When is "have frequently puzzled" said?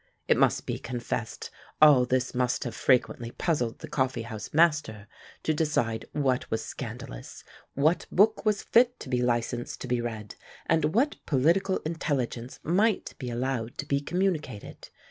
2.63-3.77